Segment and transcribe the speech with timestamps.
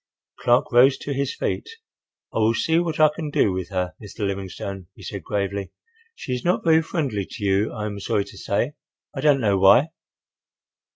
[0.39, 1.69] Clark rose to his feet.
[2.33, 4.25] "I will see what I can do with her, Mr.
[4.25, 5.73] Livingstone," he said, gravely.
[6.15, 9.89] "She is not very friendly to you, I am sorry to say—I don't know why."